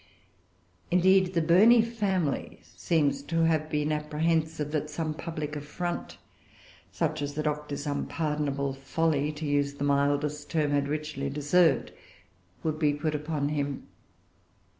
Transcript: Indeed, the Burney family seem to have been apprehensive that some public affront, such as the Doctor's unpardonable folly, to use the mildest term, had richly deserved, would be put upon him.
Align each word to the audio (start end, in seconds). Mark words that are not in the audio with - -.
Indeed, 0.89 1.35
the 1.35 1.43
Burney 1.43 1.83
family 1.83 2.59
seem 2.63 3.11
to 3.27 3.41
have 3.45 3.69
been 3.69 3.91
apprehensive 3.91 4.71
that 4.71 4.89
some 4.89 5.13
public 5.13 5.55
affront, 5.55 6.17
such 6.91 7.21
as 7.21 7.35
the 7.35 7.43
Doctor's 7.43 7.85
unpardonable 7.85 8.73
folly, 8.73 9.31
to 9.33 9.45
use 9.45 9.75
the 9.75 9.83
mildest 9.83 10.49
term, 10.49 10.71
had 10.71 10.87
richly 10.87 11.29
deserved, 11.29 11.91
would 12.63 12.79
be 12.79 12.95
put 12.95 13.13
upon 13.13 13.49
him. 13.49 13.89